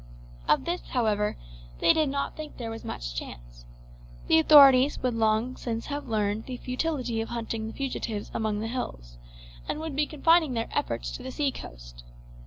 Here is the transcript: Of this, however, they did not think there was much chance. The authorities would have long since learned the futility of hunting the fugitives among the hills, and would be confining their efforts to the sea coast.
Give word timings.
Of 0.47 0.65
this, 0.65 0.81
however, 0.81 1.37
they 1.79 1.93
did 1.93 2.09
not 2.09 2.35
think 2.35 2.57
there 2.57 2.71
was 2.71 2.83
much 2.83 3.13
chance. 3.13 3.65
The 4.25 4.39
authorities 4.39 4.97
would 5.03 5.13
have 5.13 5.19
long 5.19 5.55
since 5.57 5.91
learned 5.91 6.45
the 6.45 6.57
futility 6.57 7.21
of 7.21 7.29
hunting 7.29 7.67
the 7.67 7.73
fugitives 7.73 8.31
among 8.33 8.61
the 8.61 8.67
hills, 8.67 9.19
and 9.69 9.79
would 9.79 9.95
be 9.95 10.07
confining 10.07 10.55
their 10.55 10.69
efforts 10.75 11.11
to 11.11 11.21
the 11.21 11.29
sea 11.31 11.51
coast. 11.51 12.03